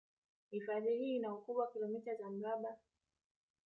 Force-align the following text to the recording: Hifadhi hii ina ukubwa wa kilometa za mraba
Hifadhi 0.51 0.97
hii 0.97 1.15
ina 1.15 1.33
ukubwa 1.35 1.65
wa 1.65 1.71
kilometa 1.71 2.15
za 2.15 2.29
mraba 2.29 2.77